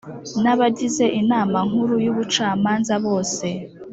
[0.43, 3.47] N abagize inama nkuru y ubucamanza bose